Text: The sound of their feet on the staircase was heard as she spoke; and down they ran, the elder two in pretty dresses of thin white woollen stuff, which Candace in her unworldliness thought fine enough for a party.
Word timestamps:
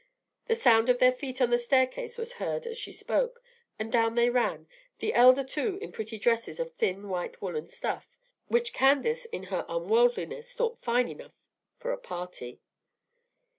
The 0.47 0.55
sound 0.55 0.89
of 0.89 0.97
their 0.97 1.11
feet 1.11 1.41
on 1.41 1.51
the 1.51 1.59
staircase 1.59 2.17
was 2.17 2.33
heard 2.41 2.65
as 2.65 2.75
she 2.79 2.91
spoke; 2.91 3.39
and 3.77 3.91
down 3.91 4.15
they 4.15 4.31
ran, 4.31 4.67
the 4.97 5.13
elder 5.13 5.43
two 5.43 5.77
in 5.79 5.91
pretty 5.91 6.17
dresses 6.17 6.59
of 6.59 6.73
thin 6.73 7.07
white 7.07 7.39
woollen 7.39 7.67
stuff, 7.67 8.17
which 8.47 8.73
Candace 8.73 9.25
in 9.25 9.43
her 9.53 9.63
unworldliness 9.69 10.53
thought 10.55 10.81
fine 10.81 11.07
enough 11.07 11.35
for 11.77 11.91
a 11.91 11.99
party. 11.99 12.61